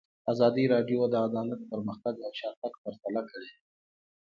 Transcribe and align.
ازادي 0.31 0.65
راډیو 0.73 1.01
د 1.09 1.15
عدالت 1.27 1.61
پرمختګ 1.71 2.15
او 2.25 2.31
شاتګ 2.39 2.73
پرتله 2.83 3.21
کړی. 3.29 3.51